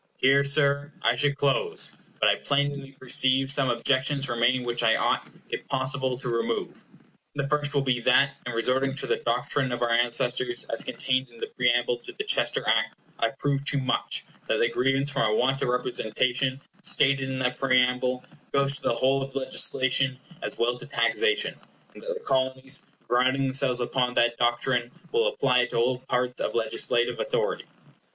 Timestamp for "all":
25.77-25.99